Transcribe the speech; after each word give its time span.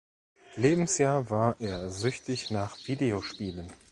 Lebensjahr 0.57 1.29
war 1.29 1.57
er 1.61 1.91
süchtig 1.91 2.49
nach 2.49 2.75
Videospielen. 2.87 3.71